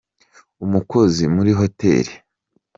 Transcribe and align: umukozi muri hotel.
umukozi 0.65 1.23
muri 1.35 1.51
hotel. 1.59 2.05